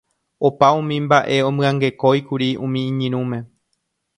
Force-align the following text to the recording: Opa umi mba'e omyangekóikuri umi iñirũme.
Opa 0.47 0.67
umi 0.79 0.95
mba'e 1.03 1.37
omyangekóikuri 1.49 2.49
umi 2.69 2.79
iñirũme. 2.89 3.39